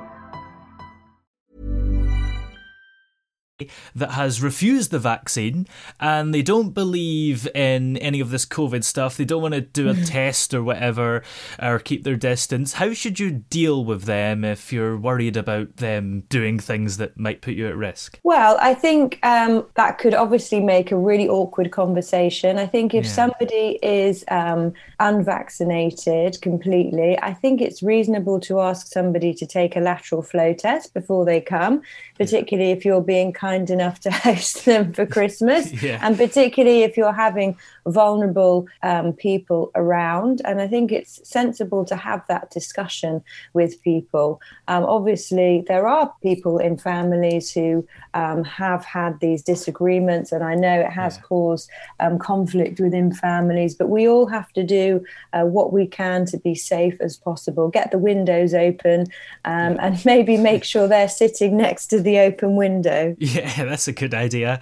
That 3.95 4.11
has 4.11 4.41
refused 4.41 4.91
the 4.91 4.99
vaccine 4.99 5.67
and 5.99 6.33
they 6.33 6.41
don't 6.41 6.71
believe 6.71 7.47
in 7.53 7.97
any 7.97 8.19
of 8.19 8.31
this 8.31 8.45
COVID 8.45 8.83
stuff. 8.83 9.17
They 9.17 9.25
don't 9.25 9.41
want 9.41 9.53
to 9.53 9.61
do 9.61 9.89
a 9.89 9.95
test 10.05 10.53
or 10.53 10.63
whatever 10.63 11.23
or 11.61 11.79
keep 11.79 12.03
their 12.03 12.15
distance. 12.15 12.73
How 12.73 12.93
should 12.93 13.19
you 13.19 13.31
deal 13.31 13.83
with 13.85 14.03
them 14.03 14.43
if 14.43 14.71
you're 14.71 14.97
worried 14.97 15.37
about 15.37 15.77
them 15.77 16.23
doing 16.29 16.59
things 16.59 16.97
that 16.97 17.17
might 17.17 17.41
put 17.41 17.53
you 17.53 17.67
at 17.67 17.75
risk? 17.75 18.19
Well, 18.23 18.57
I 18.61 18.73
think 18.73 19.19
um, 19.23 19.65
that 19.75 19.97
could 19.97 20.13
obviously 20.13 20.59
make 20.59 20.91
a 20.91 20.97
really 20.97 21.27
awkward 21.27 21.71
conversation. 21.71 22.57
I 22.57 22.65
think 22.65 22.93
if 22.93 23.05
yeah. 23.05 23.11
somebody 23.11 23.79
is 23.81 24.23
um, 24.29 24.73
unvaccinated 24.99 26.41
completely, 26.41 27.19
I 27.19 27.33
think 27.33 27.61
it's 27.61 27.83
reasonable 27.83 28.39
to 28.41 28.59
ask 28.59 28.87
somebody 28.87 29.33
to 29.33 29.45
take 29.45 29.75
a 29.75 29.79
lateral 29.79 30.21
flow 30.21 30.53
test 30.53 30.93
before 30.93 31.25
they 31.25 31.41
come, 31.41 31.81
particularly 32.17 32.69
yeah. 32.69 32.75
if 32.75 32.85
you're 32.85 33.01
being 33.01 33.33
kind 33.33 33.50
kind 33.51 33.69
enough 33.69 33.99
to 33.99 34.11
host 34.27 34.65
them 34.65 34.93
for 34.93 35.05
Christmas, 35.05 35.71
yeah. 35.83 35.99
and 36.01 36.17
particularly 36.17 36.83
if 36.83 36.97
you're 36.97 37.13
having 37.27 37.57
vulnerable 37.85 38.67
um, 38.83 39.13
people 39.13 39.71
around. 39.75 40.41
And 40.45 40.61
I 40.61 40.67
think 40.67 40.91
it's 40.91 41.19
sensible 41.27 41.83
to 41.85 41.95
have 41.95 42.25
that 42.27 42.51
discussion 42.51 43.23
with 43.53 43.81
people. 43.81 44.39
Um, 44.67 44.83
obviously, 44.83 45.63
there 45.67 45.87
are 45.87 46.13
people 46.21 46.59
in 46.59 46.77
families 46.77 47.51
who 47.51 47.85
um, 48.13 48.43
have 48.43 48.85
had 48.85 49.19
these 49.19 49.41
disagreements, 49.41 50.31
and 50.31 50.43
I 50.43 50.55
know 50.55 50.79
it 50.79 50.91
has 50.91 51.17
yeah. 51.17 51.23
caused 51.23 51.69
um, 51.99 52.19
conflict 52.19 52.79
within 52.79 53.13
families, 53.13 53.75
but 53.75 53.89
we 53.89 54.07
all 54.07 54.27
have 54.27 54.51
to 54.53 54.63
do 54.63 55.03
uh, 55.33 55.43
what 55.43 55.73
we 55.73 55.87
can 55.87 56.25
to 56.27 56.37
be 56.37 56.55
safe 56.55 56.97
as 57.01 57.17
possible. 57.17 57.69
Get 57.69 57.91
the 57.91 57.97
windows 57.97 58.53
open 58.53 59.01
um, 59.45 59.75
yeah. 59.75 59.85
and 59.85 60.05
maybe 60.13 60.37
make 60.37 60.63
sure 60.63 60.87
they're 60.87 61.09
sitting 61.09 61.57
next 61.57 61.87
to 61.87 62.01
the 62.01 62.19
open 62.19 62.55
window. 62.55 63.15
Yeah, 63.19 63.40
that's 63.57 63.87
a 63.87 63.91
good 63.91 64.13
idea. 64.13 64.61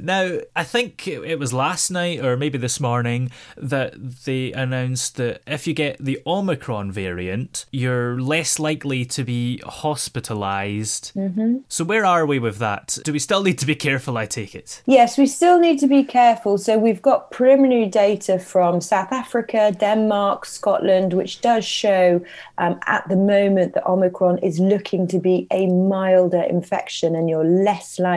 Now, 0.00 0.38
I 0.56 0.64
think 0.64 1.06
it 1.06 1.38
was 1.38 1.52
last 1.52 1.90
night 1.90 2.24
or 2.24 2.36
maybe 2.36 2.58
this 2.58 2.80
morning 2.80 3.30
that 3.56 4.24
they 4.24 4.52
announced 4.52 5.16
that 5.16 5.42
if 5.46 5.66
you 5.66 5.74
get 5.74 5.96
the 5.98 6.20
Omicron 6.26 6.92
variant, 6.92 7.66
you're 7.70 8.20
less 8.20 8.58
likely 8.58 9.04
to 9.06 9.24
be 9.24 9.58
hospitalized. 9.58 11.12
Mm-hmm. 11.14 11.58
So, 11.68 11.84
where 11.84 12.04
are 12.04 12.26
we 12.26 12.38
with 12.38 12.58
that? 12.58 12.98
Do 13.04 13.12
we 13.12 13.18
still 13.18 13.42
need 13.42 13.58
to 13.58 13.66
be 13.66 13.74
careful? 13.74 14.16
I 14.16 14.26
take 14.26 14.54
it. 14.54 14.82
Yes, 14.86 15.18
we 15.18 15.26
still 15.26 15.58
need 15.58 15.78
to 15.80 15.86
be 15.86 16.04
careful. 16.04 16.58
So, 16.58 16.78
we've 16.78 17.02
got 17.02 17.30
preliminary 17.30 17.86
data 17.86 18.38
from 18.38 18.80
South 18.80 19.12
Africa, 19.12 19.74
Denmark, 19.78 20.46
Scotland, 20.46 21.12
which 21.12 21.40
does 21.40 21.64
show 21.64 22.24
um, 22.58 22.78
at 22.86 23.08
the 23.08 23.16
moment 23.16 23.74
that 23.74 23.86
Omicron 23.86 24.38
is 24.38 24.58
looking 24.58 25.06
to 25.08 25.18
be 25.18 25.46
a 25.50 25.66
milder 25.66 26.42
infection 26.42 27.14
and 27.14 27.28
you're 27.28 27.44
less 27.44 27.98
likely 27.98 28.13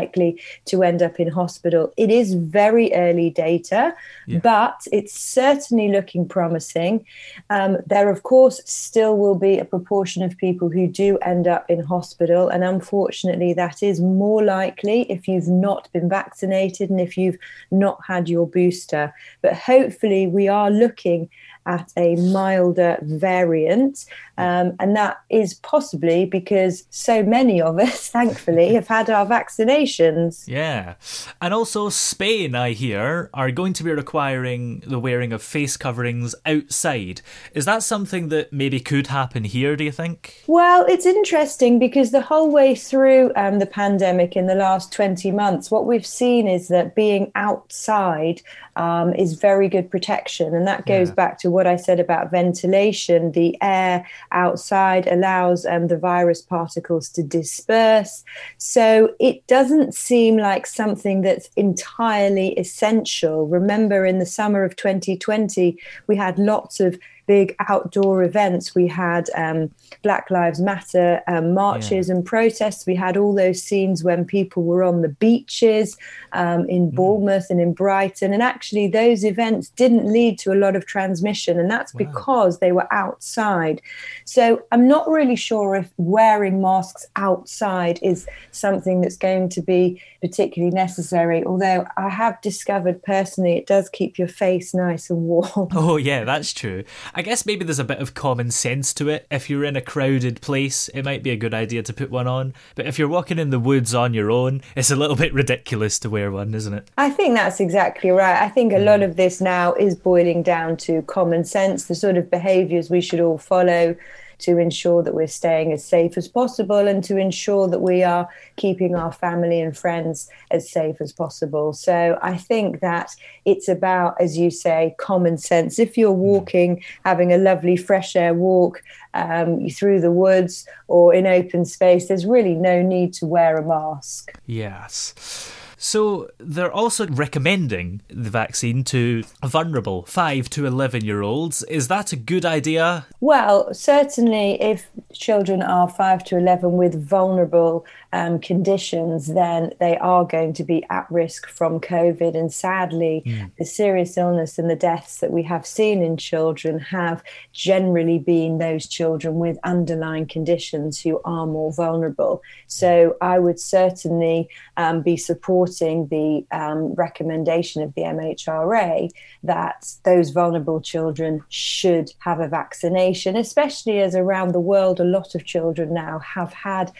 to 0.66 0.84
end 0.84 1.02
up 1.02 1.20
in 1.20 1.28
hospital. 1.28 1.94
It 1.98 2.10
is 2.10 2.34
very 2.34 2.94
early 2.94 3.30
data, 3.30 3.96
yeah. 4.26 4.40
but 4.40 4.88
it's 4.92 5.20
certainly 5.20 5.90
looking 5.90 6.28
promising. 6.28 7.06
Um, 7.50 7.78
there, 7.86 8.10
of 8.10 8.24
course, 8.24 8.62
still 8.66 9.18
will 9.18 9.36
be 9.36 9.58
a 9.60 9.66
proportion 9.66 10.24
of 10.24 10.38
people 10.38 10.70
who 10.70 10.88
do 10.88 11.18
end 11.20 11.48
up 11.48 11.70
in 11.70 11.82
hospital, 11.84 12.50
and 12.50 12.64
unfortunately, 12.64 13.54
that 13.54 13.84
is 13.84 14.00
more 14.02 14.44
likely 14.44 15.02
if 15.12 15.28
you've 15.28 15.48
not 15.48 15.90
been 15.94 16.10
vaccinated 16.10 16.90
and 16.90 17.02
if 17.02 17.18
you've 17.18 17.38
not 17.72 18.00
had 18.08 18.30
your 18.30 18.48
booster. 18.48 19.14
But 19.42 19.54
hopefully, 19.54 20.28
we 20.28 20.48
are 20.48 20.72
looking 20.72 21.30
at 21.68 21.92
a 21.98 22.16
milder 22.16 22.98
variant. 23.04 24.06
Um, 24.38 24.76
and 24.80 24.96
that 24.96 25.20
is 25.30 25.56
possibly 25.56 26.26
because 26.26 26.86
so 26.90 27.24
many 27.24 27.60
of 27.62 27.80
us, 27.80 28.10
thankfully, 28.18 28.74
have 28.74 28.88
had 28.88 29.10
our 29.10 29.26
vaccinations. 29.26 30.48
Yeah. 30.48 30.96
And 31.42 31.54
also, 31.54 31.90
Spain, 31.90 32.56
I 32.56 32.72
hear, 32.72 33.30
are 33.34 33.52
going 33.52 33.74
to 33.74 33.84
be 33.84 33.92
requiring 33.92 34.84
the 34.86 35.00
wearing 35.00 35.34
of 35.34 35.42
face 35.42 35.76
coverings 35.76 36.34
outside. 36.46 37.22
Is 37.54 37.66
that 37.66 37.84
something 37.84 38.30
that 38.30 38.54
maybe 38.54 38.80
could 38.80 39.08
happen 39.08 39.44
here, 39.44 39.76
do 39.76 39.84
you 39.84 39.92
think? 39.92 40.44
Well, 40.48 40.86
it's 40.88 41.06
interesting 41.06 41.80
because 41.80 42.12
the 42.12 42.22
whole 42.22 42.52
way 42.52 42.76
through 42.76 43.32
um, 43.36 43.60
the 43.60 43.66
pandemic 43.66 44.36
in 44.36 44.46
the 44.46 44.56
last 44.56 44.94
20 44.94 45.32
months, 45.32 45.70
what 45.70 45.86
we've 45.86 46.06
seen 46.06 46.48
is 46.48 46.70
that 46.70 46.96
being 46.96 47.32
outside 47.36 48.42
um, 48.78 49.14
is 49.16 49.34
very 49.34 49.68
good 49.68 49.90
protection. 49.90 50.54
And 50.54 50.68
that 50.68 50.86
goes 50.86 51.10
yeah. 51.10 51.16
back 51.16 51.40
to 51.40 51.50
what 51.58 51.66
I 51.66 51.76
said 51.76 52.00
about 52.00 52.30
ventilation, 52.30 53.32
the 53.32 53.58
air 53.64 54.06
outside 54.32 55.08
allows 55.08 55.66
um, 55.66 55.88
the 55.88 55.98
virus 55.98 56.40
particles 56.40 57.10
to 57.10 57.24
disperse. 57.24 58.24
So 58.60 59.16
it 59.20 59.46
doesn't 59.48 59.96
seem 59.96 60.38
like 60.38 60.68
something 60.68 61.22
that's 61.22 61.50
entirely 61.56 62.50
essential. 62.60 63.48
Remember, 63.48 64.06
in 64.06 64.20
the 64.20 64.26
summer 64.28 64.64
of 64.64 64.76
2020, 64.76 65.76
we 66.06 66.16
had 66.16 66.38
lots 66.38 66.80
of 66.80 67.00
big 67.28 67.56
outdoor 67.68 68.24
events. 68.24 68.74
We 68.74 68.88
had 68.88 69.30
um, 69.36 69.70
Black 70.02 70.32
Lives 70.32 70.60
Matter 70.60 71.22
um, 71.28 71.54
marches 71.54 72.08
yeah. 72.08 72.16
and 72.16 72.26
protests. 72.26 72.88
We 72.88 72.96
had 72.96 73.18
all 73.18 73.36
those 73.36 73.62
scenes 73.62 74.04
when 74.04 74.26
people 74.26 74.64
were 74.64 74.84
on 74.84 75.02
the 75.02 75.10
beaches 75.10 75.98
um, 76.32 76.68
in 76.70 76.90
mm. 76.90 76.96
Bournemouth 76.96 77.48
and 77.50 77.62
in 77.62 77.74
Brighton. 77.74 78.34
And 78.34 78.42
actually, 78.42 78.88
those 78.88 79.24
events 79.24 79.70
didn't 79.70 80.12
lead 80.12 80.40
to 80.40 80.52
a 80.52 80.56
lot 80.56 80.76
of 80.76 80.86
transmission. 80.86 81.60
And 81.60 81.70
that's 81.70 81.94
wow. 81.94 82.00
because 82.00 82.60
they 82.60 82.72
were 82.72 82.92
outside. 82.92 83.82
So 84.26 84.64
I'm 84.72 84.88
not 84.88 85.08
really 85.10 85.36
sure 85.36 85.76
if 85.76 85.92
wearing 85.98 86.62
masks 86.62 87.06
outside 87.16 88.00
is 88.02 88.28
something 88.52 89.02
that's 89.02 89.18
going 89.18 89.50
to 89.50 89.62
be 89.62 90.02
particularly 90.22 90.74
necessary. 90.74 91.44
Although 91.46 91.86
I 91.98 92.10
have 92.10 92.40
discovered 92.42 93.04
personally, 93.04 93.58
it 93.58 93.68
does 93.68 93.90
keep 93.90 94.18
your 94.18 94.28
face 94.28 94.74
nice 94.74 95.10
and 95.10 95.24
warm. 95.24 95.68
Oh, 95.76 95.98
yeah, 95.98 96.24
that's 96.24 96.54
true. 96.54 96.84
I 97.18 97.24
guess 97.24 97.48
maybe 97.48 97.66
there's 97.66 97.80
a 97.80 97.84
bit 97.84 97.98
of 97.98 98.14
common 98.14 98.52
sense 98.52 98.94
to 98.94 99.10
it. 99.10 99.26
If 99.32 99.50
you're 99.50 99.64
in 99.64 99.76
a 99.76 99.82
crowded 99.82 100.40
place, 100.40 100.88
it 100.90 101.04
might 101.04 101.24
be 101.24 101.32
a 101.32 101.36
good 101.36 101.52
idea 101.52 101.82
to 101.82 101.92
put 101.92 102.12
one 102.12 102.28
on. 102.28 102.54
But 102.76 102.86
if 102.86 103.00
you're 103.00 103.08
walking 103.08 103.40
in 103.40 103.50
the 103.50 103.58
woods 103.60 103.96
on 103.96 104.14
your 104.14 104.30
own, 104.30 104.62
it's 104.76 104.92
a 104.92 104.96
little 104.96 105.16
bit 105.24 105.34
ridiculous 105.34 105.98
to 106.00 106.12
wear 106.12 106.32
one, 106.32 106.54
isn't 106.54 106.76
it? 106.76 106.92
I 106.96 107.10
think 107.10 107.34
that's 107.34 107.60
exactly 107.60 108.12
right. 108.12 108.40
I 108.40 108.50
think 108.50 108.72
a 108.72 108.78
lot 108.78 109.00
mm. 109.00 109.06
of 109.06 109.16
this 109.16 109.42
now 109.42 109.74
is 109.74 109.96
boiling 109.96 110.44
down 110.44 110.78
to 110.78 111.02
common 111.02 111.44
sense, 111.44 111.86
the 111.86 111.96
sort 111.96 112.18
of 112.18 112.30
behaviors 112.30 112.92
we 112.92 113.02
should 113.02 113.20
all 113.20 113.40
follow 113.40 113.96
to 114.40 114.58
ensure 114.58 115.04
that 115.04 115.14
we're 115.14 115.28
staying 115.28 115.72
as 115.74 115.84
safe 115.84 116.18
as 116.18 116.28
possible 116.28 116.88
and 116.88 117.04
to 117.04 117.18
ensure 117.18 117.68
that 117.68 117.80
we 117.80 118.04
are 118.04 118.30
keeping 118.56 118.96
our 118.96 119.12
family 119.12 119.60
and 119.60 119.78
friends 119.78 120.30
as 120.52 120.70
safe 120.70 121.02
as 121.02 121.12
possible. 121.12 121.74
So 121.74 122.18
I 122.22 122.38
think 122.38 122.82
that 122.82 123.16
it's 123.46 123.68
about, 123.68 124.16
as 124.20 124.38
you 124.38 124.52
say, 124.52 124.96
common 124.98 125.38
sense. 125.38 125.80
If 125.80 125.98
you're 125.98 126.14
hmm. 126.14 126.20
walking, 126.20 126.84
having 127.06 127.34
a 127.34 127.38
lovely 127.38 127.78
fresh 127.78 128.16
air 128.16 128.34
walk 128.34 128.84
um, 129.14 129.68
through 129.70 130.02
the 130.02 130.12
woods 130.12 130.68
or 130.88 131.14
in 131.14 131.26
open 131.26 131.66
space, 131.66 132.08
there's 132.08 132.26
really 132.26 132.56
no 132.56 132.82
need 132.82 133.14
to 133.14 133.26
wear 133.26 133.58
a 133.58 133.66
mask. 133.66 134.38
Yes. 134.46 135.52
So 135.78 136.32
they're 136.40 136.72
also 136.72 137.08
recommending 137.08 138.02
the 138.08 138.32
vaccine 138.32 138.84
to 138.86 139.24
vulnerable 139.46 140.04
5 140.04 140.50
to 140.50 140.66
11 140.66 141.06
year 141.06 141.22
olds. 141.22 141.64
Is 141.64 141.88
that 141.88 142.12
a 142.12 142.16
good 142.16 142.46
idea? 142.46 143.06
Well, 143.20 143.74
certainly 143.74 144.60
if 144.62 144.90
children 145.14 145.62
are 145.62 145.88
5 145.88 146.24
to 146.26 146.38
11 146.38 146.74
with 146.74 147.08
vulnerable 147.08 147.86
um, 148.14 148.40
conditions, 148.40 149.28
then 149.28 149.74
they 149.80 149.98
are 149.98 150.26
going 150.26 150.54
to 150.54 150.64
be 150.64 150.84
at 150.90 151.10
risk 151.12 151.48
from 151.48 151.80
COVID. 151.80 152.36
And 152.36 152.52
sadly, 152.52 153.24
mm. 153.26 153.52
the 153.58 153.66
serious 153.66 154.18
illness 154.18 154.58
and 154.58 154.70
the 154.70 154.76
deaths 154.76 155.20
that 155.20 155.32
we 155.32 155.44
have 155.44 155.66
seen 155.66 156.02
in 156.02 156.18
children 156.18 156.80
have 156.80 157.24
generally 157.52 158.20
been 158.20 158.58
those 158.58 158.88
children 158.88 159.36
with 159.36 159.58
underlying 159.64 160.28
conditions 160.28 161.02
who 161.02 161.20
are 161.26 161.46
more 161.46 161.72
vulnerable. 161.74 162.42
So 162.68 163.18
I 163.22 163.40
would 163.40 163.60
certainly 163.60 164.50
um, 164.78 165.02
be 165.02 165.18
supporting 165.18 166.08
the 166.08 166.46
um, 166.52 166.94
recommendation 166.94 167.82
of 167.82 167.94
the 167.96 168.04
MHRA 168.04 169.10
that 169.44 169.94
those 170.04 170.30
vulnerable 170.30 170.82
children 170.82 171.44
should 171.50 172.14
have 172.20 172.40
a 172.40 172.48
vaccination, 172.48 173.36
especially 173.36 174.00
as 174.00 174.16
around 174.16 174.52
the 174.52 174.60
world, 174.60 175.00
a 175.00 175.04
lot 175.04 175.36
of 175.36 175.46
children 175.46 175.94
now 175.94 176.20
have 176.20 176.54
had 176.54 176.92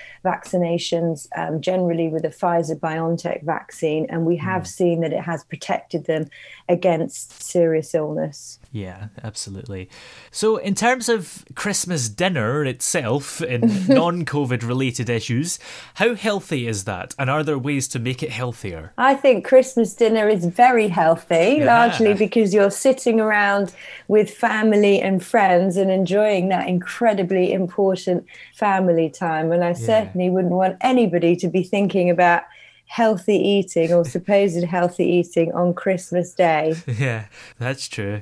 um, 1.36 1.62
generally 1.62 2.10
with 2.10 2.24
the 2.24 2.30
Pfizer 2.30 2.80
BioNTech 2.80 3.44
vaccine, 3.44 4.06
and 4.10 4.26
we 4.26 4.38
have 4.38 4.64
mm. 4.64 4.68
seen 4.68 5.02
that 5.02 5.14
it 5.14 5.22
has 5.22 5.44
protected 5.44 6.06
them 6.06 6.30
against 6.70 7.42
serious 7.44 7.94
illness. 7.94 8.60
Yeah, 8.72 9.08
absolutely. 9.24 9.90
So, 10.32 10.58
in 10.58 10.76
terms 10.76 11.10
of 11.10 11.46
Christmas 11.56 12.10
dinner 12.10 12.66
itself 12.66 13.42
and 13.42 13.90
non 13.90 14.26
COVID 14.26 14.68
related 14.68 15.10
issues, 15.10 15.58
how 15.96 16.16
healthy 16.16 16.68
is 16.68 16.84
that? 16.84 17.16
And 17.18 17.30
are 17.30 17.44
there 17.44 17.58
ways 17.58 17.88
to 17.90 18.00
make 18.00 18.22
it 18.22 18.30
healthier? 18.30 18.94
I 18.98 19.16
think 19.16 19.46
Christmas 19.46 19.94
dinner 19.94 20.28
is 20.28 20.46
very 20.46 20.90
healthy, 20.90 21.58
yeah. 21.60 21.66
largely 21.66 22.14
because 22.14 22.54
you're 22.54 22.72
sitting 22.72 23.20
around 23.20 23.74
with 24.08 24.30
family 24.30 25.02
and 25.02 25.24
friends 25.24 25.78
and 25.78 25.90
enjoying 25.90 26.50
that 26.50 26.68
incredibly 26.68 27.54
important 27.54 28.26
family 28.54 29.10
time. 29.10 29.52
And 29.52 29.64
I 29.64 29.70
yeah. 29.70 29.74
certainly 29.74 30.30
wouldn't 30.30 30.54
want 30.54 30.78
anybody 30.82 31.36
to 31.38 31.48
be 31.48 31.64
thinking 31.64 32.10
about 32.10 32.44
healthy 32.88 33.36
eating 33.36 33.94
or 33.94 34.04
supposed 34.04 34.64
healthy 34.64 35.06
eating 35.06 35.52
on 35.54 35.74
Christmas 35.74 36.34
Day. 36.34 36.76
Yeah, 36.98 37.26
that's 37.60 37.88
true. 37.88 38.20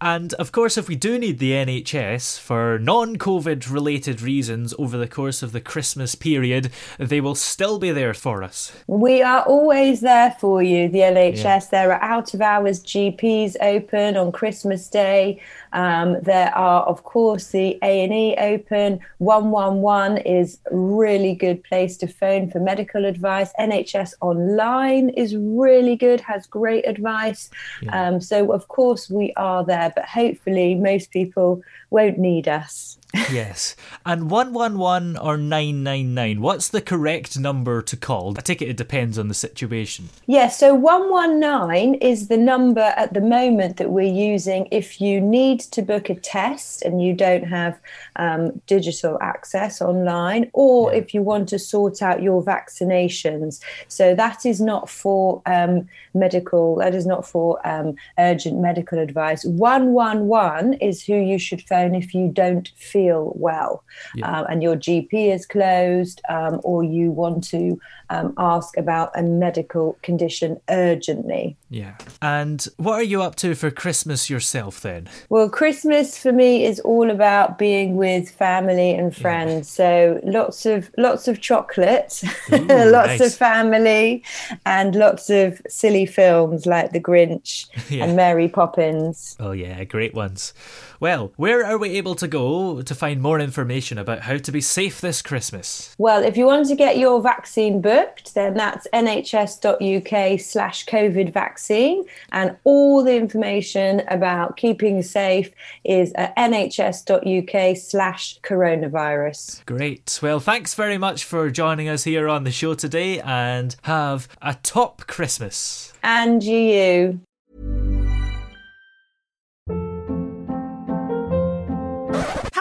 And 0.00 0.34
of 0.34 0.52
course, 0.52 0.76
if 0.76 0.88
we 0.88 0.96
do 0.96 1.18
need 1.18 1.38
the 1.38 1.52
NHS 1.52 2.38
for 2.38 2.78
non 2.78 3.16
COVID 3.16 3.70
related 3.70 4.20
reasons 4.20 4.74
over 4.78 4.96
the 4.96 5.08
course 5.08 5.42
of 5.42 5.52
the 5.52 5.60
Christmas 5.60 6.14
period, 6.14 6.70
they 6.98 7.20
will 7.20 7.34
still 7.34 7.78
be 7.78 7.92
there 7.92 8.14
for 8.14 8.42
us. 8.42 8.72
We 8.86 9.22
are 9.22 9.42
always 9.42 10.00
there 10.00 10.36
for 10.38 10.62
you, 10.62 10.88
the 10.88 11.00
NHS. 11.00 11.44
Yeah. 11.44 11.60
There 11.70 11.92
are 11.92 12.02
out 12.02 12.34
of 12.34 12.40
hours 12.40 12.82
GPs 12.82 13.56
open 13.60 14.16
on 14.16 14.32
Christmas 14.32 14.88
Day. 14.88 15.40
Um, 15.76 16.20
there 16.22 16.54
are, 16.56 16.82
of 16.84 17.04
course, 17.04 17.48
the 17.48 17.78
A 17.82 18.04
and 18.04 18.12
E 18.12 18.34
open. 18.38 18.98
One 19.18 19.50
one 19.50 19.82
one 19.82 20.16
is 20.18 20.58
a 20.70 20.76
really 20.76 21.34
good 21.34 21.62
place 21.64 21.98
to 21.98 22.06
phone 22.06 22.50
for 22.50 22.60
medical 22.60 23.04
advice. 23.04 23.52
NHS 23.60 24.14
Online 24.22 25.10
is 25.10 25.36
really 25.36 25.94
good, 25.94 26.20
has 26.22 26.46
great 26.46 26.88
advice. 26.88 27.50
Yeah. 27.82 28.08
Um, 28.08 28.20
so, 28.22 28.52
of 28.52 28.68
course, 28.68 29.10
we 29.10 29.34
are 29.36 29.64
there, 29.64 29.92
but 29.96 30.04
hopefully, 30.04 30.76
most 30.76 31.10
people 31.10 31.62
won't 31.90 32.18
need 32.18 32.46
us. 32.46 32.98
Yes. 33.14 33.76
And 34.04 34.30
111 34.30 35.16
or 35.16 35.36
999, 35.36 36.40
what's 36.40 36.68
the 36.68 36.80
correct 36.80 37.38
number 37.38 37.82
to 37.82 37.96
call? 37.96 38.34
I 38.36 38.40
take 38.40 38.60
it 38.60 38.68
it 38.68 38.76
depends 38.76 39.18
on 39.18 39.28
the 39.28 39.34
situation. 39.34 40.08
Yeah, 40.26 40.48
so 40.48 40.74
119 40.74 41.94
is 41.94 42.28
the 42.28 42.36
number 42.36 42.92
at 42.96 43.14
the 43.14 43.20
moment 43.20 43.76
that 43.76 43.90
we're 43.90 44.12
using 44.12 44.68
if 44.70 45.00
you 45.00 45.20
need 45.20 45.60
to 45.60 45.82
book 45.82 46.10
a 46.10 46.14
test 46.14 46.82
and 46.82 47.02
you 47.02 47.14
don't 47.14 47.44
have 47.44 47.78
um, 48.16 48.60
digital 48.66 49.18
access 49.20 49.80
online, 49.80 50.50
or 50.52 50.92
yeah. 50.92 50.98
if 50.98 51.14
you 51.14 51.22
want 51.22 51.48
to 51.50 51.58
sort 51.58 52.02
out 52.02 52.22
your 52.22 52.42
vaccinations. 52.42 53.60
So 53.88 54.14
that 54.14 54.44
is 54.44 54.60
not 54.60 54.90
for 54.90 55.42
um, 55.46 55.88
medical, 56.14 56.76
that 56.76 56.94
is 56.94 57.06
not 57.06 57.26
for 57.26 57.66
um, 57.66 57.94
urgent 58.18 58.58
medical 58.58 58.98
advice. 58.98 59.44
111 59.44 60.74
is 60.74 61.04
who 61.04 61.14
you 61.14 61.38
should 61.38 61.62
phone 61.62 61.94
if 61.94 62.14
you 62.14 62.28
don't 62.28 62.68
feel 62.76 62.95
feel 62.96 63.32
well 63.36 63.84
yeah. 64.14 64.40
um, 64.40 64.46
and 64.48 64.62
your 64.62 64.74
GP 64.74 65.34
is 65.34 65.44
closed 65.44 66.22
um, 66.30 66.60
or 66.64 66.82
you 66.82 67.10
want 67.10 67.44
to 67.44 67.78
um, 68.10 68.34
ask 68.38 68.76
about 68.76 69.10
a 69.14 69.22
medical 69.22 69.98
condition 70.02 70.60
urgently. 70.70 71.56
Yeah. 71.70 71.96
And 72.22 72.66
what 72.76 72.94
are 72.94 73.02
you 73.02 73.22
up 73.22 73.34
to 73.36 73.54
for 73.54 73.70
Christmas 73.70 74.30
yourself 74.30 74.80
then? 74.80 75.08
Well, 75.28 75.48
Christmas 75.50 76.16
for 76.16 76.32
me 76.32 76.64
is 76.64 76.78
all 76.80 77.10
about 77.10 77.58
being 77.58 77.96
with 77.96 78.30
family 78.30 78.92
and 78.92 79.14
friends. 79.14 79.76
Yeah. 79.78 79.86
So 79.86 80.20
lots 80.24 80.66
of 80.66 80.90
lots 80.96 81.26
of 81.28 81.40
chocolate, 81.40 82.22
Ooh, 82.52 82.58
lots 82.58 83.18
nice. 83.18 83.20
of 83.20 83.34
family, 83.34 84.22
and 84.64 84.94
lots 84.94 85.28
of 85.28 85.60
silly 85.68 86.06
films 86.06 86.66
like 86.66 86.92
The 86.92 87.00
Grinch 87.00 87.66
yeah. 87.90 88.04
and 88.04 88.16
Mary 88.16 88.48
Poppins. 88.48 89.36
Oh 89.40 89.52
yeah, 89.52 89.82
great 89.84 90.14
ones. 90.14 90.54
Well, 91.00 91.32
where 91.36 91.64
are 91.64 91.78
we 91.78 91.96
able 91.96 92.14
to 92.16 92.28
go 92.28 92.82
to 92.82 92.94
find 92.94 93.20
more 93.20 93.38
information 93.40 93.98
about 93.98 94.20
how 94.20 94.38
to 94.38 94.52
be 94.52 94.60
safe 94.60 95.00
this 95.00 95.22
Christmas? 95.22 95.94
Well, 95.98 96.22
if 96.22 96.36
you 96.36 96.46
want 96.46 96.68
to 96.68 96.76
get 96.76 96.98
your 96.98 97.20
vaccine 97.20 97.80
booked, 97.80 98.34
then 98.34 98.54
that's 98.54 98.86
nhs.uk 98.92 100.40
slash 100.40 100.86
COVID 100.86 101.32
vaccine. 101.32 102.04
And 102.32 102.56
all 102.64 103.02
the 103.02 103.16
information 103.16 104.02
about 104.08 104.56
keeping 104.56 105.02
safe 105.02 105.52
is 105.84 106.12
at 106.14 106.34
nhs.uk 106.36 107.76
slash 107.76 108.40
coronavirus. 108.40 109.64
Great. 109.66 110.18
Well, 110.22 110.40
thanks 110.40 110.74
very 110.74 110.98
much 110.98 111.24
for 111.24 111.50
joining 111.50 111.88
us 111.88 112.04
here 112.04 112.28
on 112.28 112.44
the 112.44 112.52
show 112.52 112.74
today 112.74 113.20
and 113.20 113.76
have 113.82 114.28
a 114.40 114.54
top 114.54 115.06
Christmas. 115.06 115.92
And 116.02 116.42
you. 116.42 117.20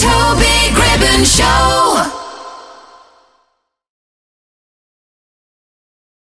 Toby 0.00 0.72
Gribben 0.72 1.26
Show. 1.26 2.29